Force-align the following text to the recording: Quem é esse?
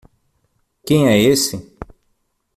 Quem 0.83 1.07
é 1.07 1.21
esse? 1.29 1.77